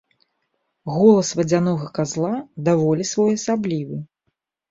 [0.93, 2.31] Голас вадзянога казла
[2.69, 3.97] даволі своеасаблівы.